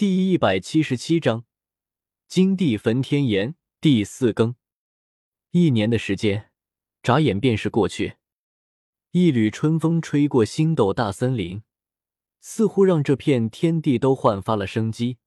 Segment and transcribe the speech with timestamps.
[0.00, 1.44] 第一百七十七章，
[2.26, 4.54] 金地焚天炎第四更。
[5.50, 6.52] 一年的时间，
[7.02, 8.14] 眨眼便是过去。
[9.10, 11.62] 一缕春风吹过星斗大森林，
[12.40, 15.18] 似乎让这片天地都焕发了生机。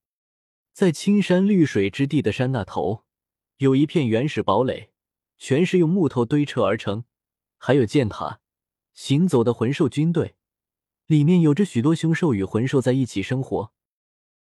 [0.74, 3.04] 在青山绿水之地的山那头，
[3.58, 4.90] 有一片原始堡垒，
[5.38, 7.06] 全是用木头堆砌而成，
[7.60, 8.42] 还有箭塔。
[8.96, 10.34] 行走的魂兽军队，
[11.06, 13.73] 里面有着许多凶兽与魂兽在一起生活。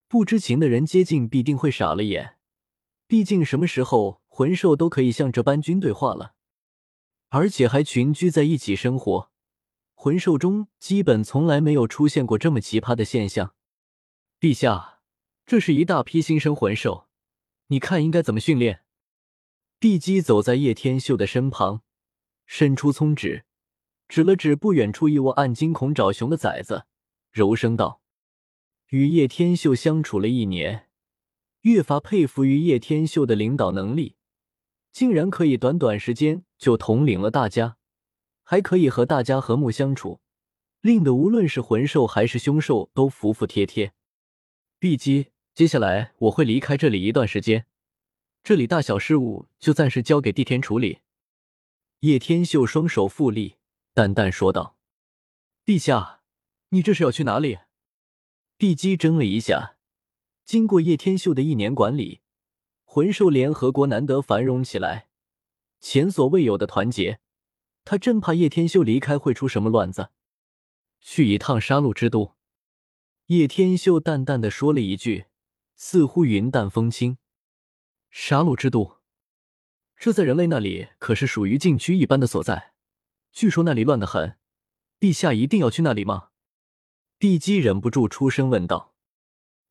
[0.09, 2.39] 不知情的人接近必定会傻了眼，
[3.07, 6.33] 毕竟什么时候魂兽都可以像这般军队化了，
[7.29, 9.31] 而且还群居在一起生活。
[9.95, 13.55] 魂兽中基本从来没有出现过这么奇葩的现象。
[14.41, 15.01] 陛下，
[15.45, 17.09] 这是一大批新生魂兽，
[17.67, 18.85] 你看应该怎么训练？
[19.79, 21.83] 帝姬走在叶天秀的身旁，
[22.47, 23.45] 伸出葱指，
[24.09, 26.87] 指了指不远处一窝暗惊恐找熊的崽子，
[27.31, 28.01] 柔声道。
[28.89, 30.89] 与叶天秀相处了一年，
[31.61, 34.17] 越发佩服于叶天秀的领导能力，
[34.93, 37.77] 竟然可以短短时间就统领了大家，
[38.43, 40.21] 还可以和大家和睦相处，
[40.81, 43.93] 令得无论是魂兽还是凶兽都服服帖帖。
[44.79, 47.67] 碧姬，接下来我会离开这里一段时间，
[48.43, 51.01] 这里大小事务就暂时交给帝天处理。
[52.01, 53.57] 叶天秀双手负立，
[53.93, 54.79] 淡淡说道
[55.67, 56.23] ：“陛下，
[56.71, 57.59] 你这是要去哪里？”
[58.59, 59.77] 碧姬怔了一下，
[60.45, 62.23] 经过叶天秀的一年管理，
[62.85, 65.07] 魂兽联合国难得繁荣起来，
[65.79, 67.21] 前所未有的团结。
[67.85, 70.11] 他真怕叶天秀离开会出什么乱子。
[71.01, 72.35] 去一趟杀戮之都，
[73.27, 75.27] 叶天秀淡淡的说了一句，
[75.77, 77.19] 似乎云淡风轻。
[78.11, 78.97] 杀戮之都，
[79.97, 82.73] 这在人类那里可是属于禁区一般的所在，
[83.31, 84.37] 据说那里乱得很。
[84.99, 86.31] 陛下一定要去那里吗？
[87.19, 88.95] 碧姬忍不住出声问道：“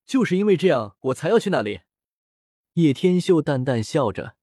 [0.05, 1.79] 就是因为这样，我才要去那里。”
[2.75, 4.35] 叶天秀淡淡笑着，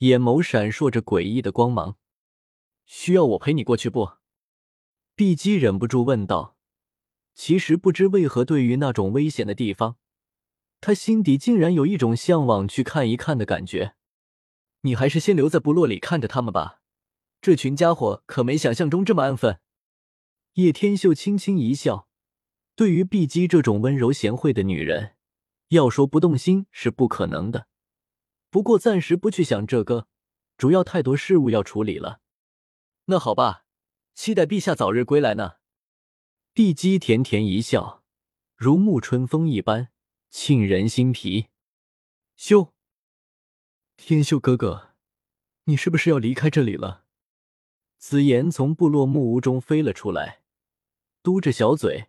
[0.00, 1.96] 眼眸闪烁着诡异的光芒。
[2.84, 4.12] “需要我陪你过去不？”
[5.16, 6.58] 碧姬忍不住问道。
[7.34, 9.96] 其实不知为何，对于那种危险的地方，
[10.82, 13.94] 他心底竟然有一种向往去看一看的感觉。
[14.82, 16.82] 你还是先留在部落里看着他们吧，
[17.40, 19.60] 这群家伙可没想象中这么安分。
[20.52, 22.06] 叶天秀轻轻一笑。
[22.76, 25.14] 对于碧姬这种温柔贤惠的女人，
[25.68, 27.68] 要说不动心是不可能的。
[28.50, 30.08] 不过暂时不去想这个，
[30.56, 32.20] 主要太多事务要处理了。
[33.06, 33.64] 那好吧，
[34.14, 35.54] 期待陛下早日归来呢。
[36.52, 38.02] 碧姬甜甜一笑，
[38.56, 39.90] 如沐春风一般
[40.30, 41.48] 沁人心脾。
[42.36, 42.74] 秀，
[43.96, 44.94] 天秀哥哥，
[45.64, 47.04] 你是不是要离开这里了？
[47.98, 50.42] 紫妍从部落木屋中飞了出来，
[51.22, 52.08] 嘟着小嘴。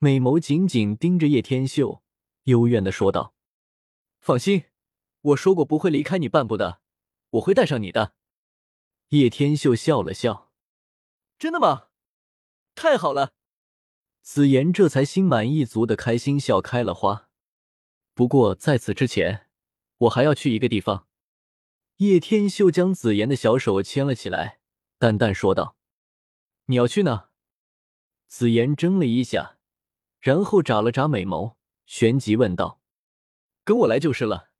[0.00, 2.04] 美眸紧紧盯着叶天秀，
[2.44, 3.34] 幽怨的说道
[4.20, 4.66] ：“放心，
[5.22, 6.80] 我说过不会离开你半步的，
[7.30, 8.14] 我会带上你的。”
[9.10, 10.52] 叶天秀笑了笑
[11.36, 11.88] ：“真的吗？
[12.76, 13.32] 太好了！”
[14.22, 17.28] 紫妍这才心满意足的开心笑开了花。
[18.14, 19.48] 不过在此之前，
[19.98, 21.08] 我还要去一个地方。
[21.96, 24.60] 叶天秀将紫妍的小手牵了起来，
[24.96, 25.76] 淡淡说道
[26.66, 27.30] ：“你要去哪？”
[28.28, 29.57] 紫妍怔了一下。
[30.28, 31.54] 然后眨了眨美眸，
[31.86, 32.82] 旋即问道
[33.64, 34.50] ：“跟我来就是了。”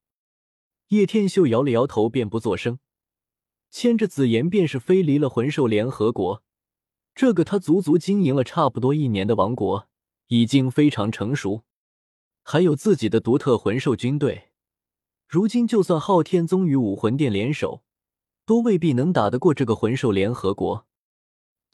[0.88, 2.78] 叶天秀摇了摇头，便不作声，
[3.68, 6.42] 牵着紫妍便是飞离了魂兽联合国。
[7.14, 9.90] 这个他足足经营了差不多一年的王国，
[10.28, 11.64] 已经非常成熟，
[12.42, 14.48] 还有自己的独特魂兽军队。
[15.28, 17.82] 如今就算昊天宗与武魂殿联手，
[18.46, 20.86] 都未必能打得过这个魂兽联合国。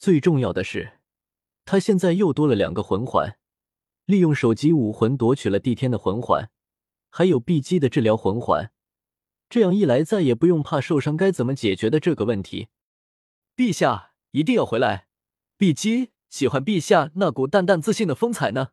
[0.00, 0.94] 最重要的是，
[1.64, 3.38] 他现在又多了两个魂环。
[4.06, 6.50] 利用手机武魂夺取了帝天的魂环，
[7.10, 8.70] 还有碧姬的治疗魂环，
[9.48, 12.68] 这样一来再也不用怕受伤该怎么解决的这个问题。
[13.56, 15.08] 陛下一定要回来，
[15.56, 18.70] 碧姬喜欢陛下那股淡淡自信的风采呢。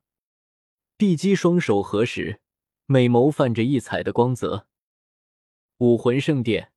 [0.97, 2.41] 碧姬双手合十，
[2.85, 4.67] 美眸泛着异彩的光泽。
[5.77, 6.73] 武魂圣殿，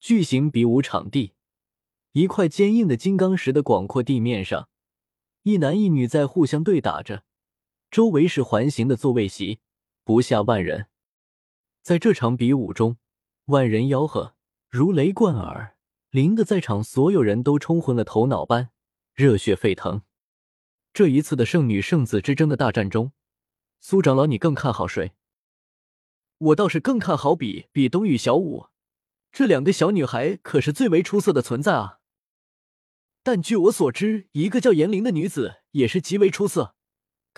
[0.00, 1.34] 巨型比武场地，
[2.12, 4.70] 一块坚硬的金刚石的广阔地面上，
[5.42, 7.24] 一男一女在互相对打着。
[7.90, 9.60] 周围是环形的座位席，
[10.04, 10.86] 不下万人。
[11.82, 12.98] 在这场比武中，
[13.46, 14.34] 万人吆喝，
[14.68, 15.76] 如雷贯耳，
[16.10, 18.70] 淋得在场所有人都冲昏了头脑般
[19.14, 20.02] 热血沸腾。
[20.92, 23.12] 这一次的圣女圣子之争的大战中，
[23.80, 25.12] 苏长老，你更看好谁？
[26.38, 28.66] 我倒是更看好比比东与小舞，
[29.32, 32.00] 这两个小女孩可是最为出色的存在啊。
[33.22, 36.75] 但据我所知，一个叫严玲的女子也是极为出色。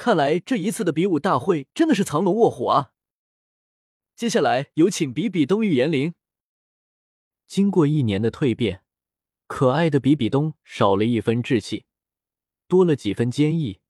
[0.00, 2.92] 看来这一次的比武大会真的是藏龙卧虎啊！
[4.14, 6.14] 接下来有请比比东与严灵。
[7.48, 8.84] 经过一年的蜕变，
[9.48, 11.84] 可爱的比比东少了一分稚气，
[12.68, 13.80] 多了几分坚毅。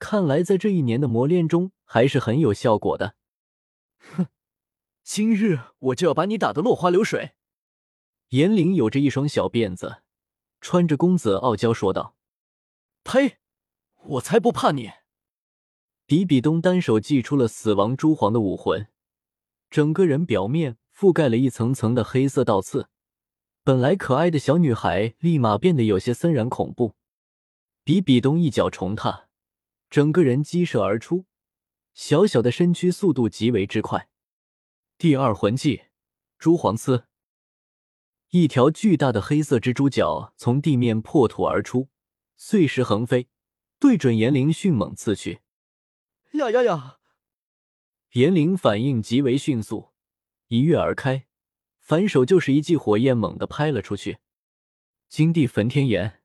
[0.00, 3.14] 看来在这一年的磨练中还是很有效果的。
[4.00, 4.26] 哼，
[5.04, 7.36] 今日我就要把你打得落花流水！
[8.30, 10.02] 严灵有着一双小辫子，
[10.60, 12.16] 穿着公子傲娇说道
[13.04, 13.38] ：“呸，
[13.94, 14.90] 我才不怕你！”
[16.06, 18.86] 比比东单手祭出了死亡蛛皇的武魂，
[19.68, 22.88] 整个人表面覆盖了一层层的黑色倒刺，
[23.64, 26.94] 本来可爱的小女孩立马变得有些森然恐怖。
[27.82, 29.24] 比比东一脚重踏。
[29.90, 31.26] 整个人激射而出，
[31.94, 34.08] 小小的身躯速度极为之快。
[34.98, 35.82] 第二魂技，
[36.38, 37.06] 蛛皇刺。
[38.30, 41.88] 一条巨大的黑色蜘蛛脚从地面破土而出，
[42.36, 43.28] 碎石横飞，
[43.78, 45.40] 对准炎灵迅猛刺去。
[46.36, 46.98] 呀呀呀！
[48.12, 49.90] 炎灵反应极为迅速，
[50.48, 51.26] 一跃而开，
[51.80, 54.18] 反手就是一记火焰，猛地拍了出去。
[55.08, 56.22] 金地焚天炎。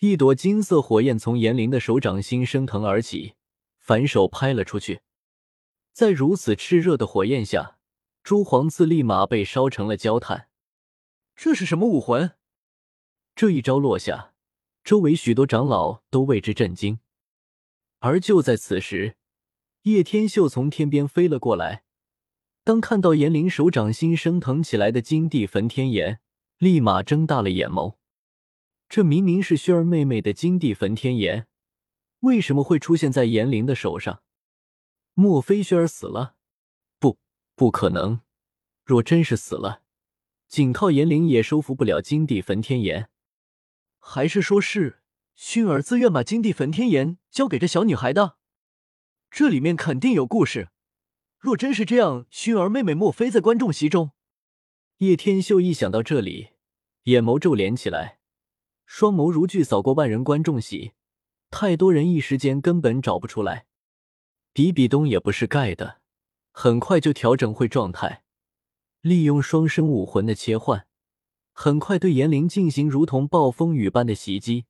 [0.00, 3.34] 一朵金色火焰从炎灵的手掌心升腾而起，
[3.78, 5.00] 反手拍了出去。
[5.92, 7.78] 在如此炽热的火焰下，
[8.22, 10.48] 朱黄刺立马被烧成了焦炭。
[11.34, 12.32] 这是什么武魂？
[13.34, 14.34] 这一招落下，
[14.84, 17.00] 周围许多长老都为之震惊。
[18.00, 19.16] 而就在此时，
[19.82, 21.84] 叶天秀从天边飞了过来。
[22.62, 26.20] 当看到炎灵手掌心升腾起来的金地焚天炎，
[26.58, 27.96] 立马睁大了眼眸。
[28.88, 31.46] 这明明是薰儿妹妹的金地焚天炎，
[32.20, 34.22] 为什么会出现在炎灵的手上？
[35.14, 36.36] 莫非薰儿死了？
[36.98, 37.18] 不，
[37.54, 38.20] 不可能！
[38.84, 39.82] 若真是死了，
[40.46, 43.10] 仅靠炎灵也收服不了金地焚天炎。
[43.98, 45.00] 还是说是
[45.38, 48.38] 薰儿自愿把金地焚天炎交给这小女孩的？
[49.30, 50.70] 这里面肯定有故事。
[51.38, 54.10] 若真是这样，薰儿妹妹莫非在观众席中？
[54.96, 56.48] 叶天秀一想到这里，
[57.04, 58.18] 眼眸皱连起来。
[58.84, 60.94] 双眸如炬扫过万人观众席，
[61.50, 63.66] 太多人一时间根本找不出来。
[64.52, 66.00] 比比东也不是盖的，
[66.50, 68.24] 很快就调整回状态，
[69.02, 70.88] 利用双生武魂的切换，
[71.52, 74.64] 很快对炎灵进行如同暴风雨般的袭击。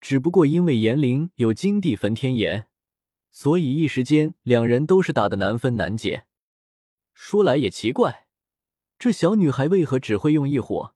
[0.00, 2.68] 只不过因为炎灵有金地焚天炎，
[3.30, 6.26] 所以一时间两人都是打得难分难解。
[7.12, 8.26] 说来也奇怪，
[8.98, 10.94] 这小女孩为何只会用异火，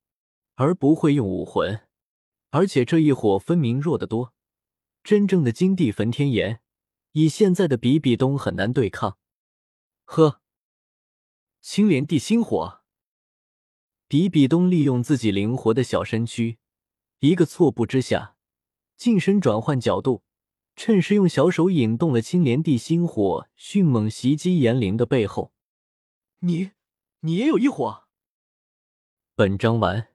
[0.55, 1.83] 而不会用武魂？
[2.51, 4.33] 而且这一火分明弱得多，
[5.03, 6.61] 真正的金地焚天炎，
[7.13, 9.19] 以现在的比比东很难对抗。
[10.05, 10.41] 呵，
[11.61, 12.81] 青莲地心火。
[14.07, 16.59] 比比东利用自己灵活的小身躯，
[17.19, 18.34] 一个错步之下，
[18.97, 20.23] 近身转换角度，
[20.77, 25.53] 趁势用小手引动了青莲地心火，迅猛袭击炎灵的背后。
[26.41, 26.71] 你，
[27.21, 28.05] 你也有一火？
[29.35, 30.14] 本章完。